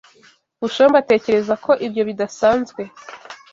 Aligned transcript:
Bushombe 0.61 0.95
atekereza 0.99 1.53
ko 1.63 1.71
ibyo 1.85 2.01
bidasanzwe. 2.09 2.81